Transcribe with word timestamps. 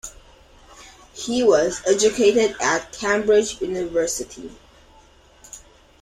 He 1.13 1.43
was 1.43 1.83
educated 1.85 2.55
at 2.59 2.91
Cambridge 2.91 3.61
University. 3.61 4.49